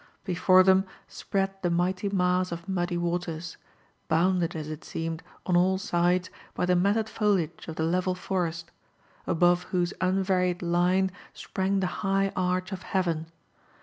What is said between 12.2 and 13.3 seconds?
arch of heaven.